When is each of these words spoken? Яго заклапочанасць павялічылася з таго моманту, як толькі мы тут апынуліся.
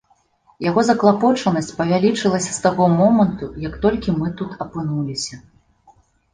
Яго 0.69 0.83
заклапочанасць 0.87 1.69
павялічылася 1.81 2.51
з 2.57 2.65
таго 2.65 2.89
моманту, 2.97 3.53
як 3.69 3.79
толькі 3.87 4.19
мы 4.19 4.27
тут 4.43 4.51
апынуліся. 4.69 5.35